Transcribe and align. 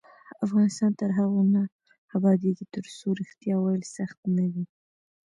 افغانستان 0.45 0.91
تر 0.99 1.09
هغو 1.19 1.41
نه 1.53 1.61
ابادیږي، 2.17 2.65
ترڅو 2.73 3.07
ریښتیا 3.19 3.55
ویل 3.57 3.83
سخت 3.97 4.19
نه 4.35 4.45
وي. 4.51 4.65